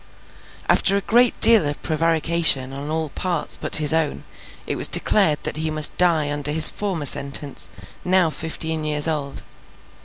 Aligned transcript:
After 0.67 0.97
a 0.97 1.01
great 1.01 1.39
deal 1.39 1.67
of 1.67 1.79
prevarication 1.83 2.73
on 2.73 2.89
all 2.89 3.09
parts 3.09 3.55
but 3.55 3.75
his 3.75 3.93
own, 3.93 4.23
it 4.65 4.75
was 4.75 4.87
declared 4.87 5.37
that 5.43 5.57
he 5.57 5.69
must 5.69 5.95
die 5.95 6.31
under 6.31 6.51
his 6.51 6.69
former 6.69 7.05
sentence, 7.05 7.69
now 8.03 8.31
fifteen 8.31 8.83
years 8.83 9.07
old. 9.07 9.43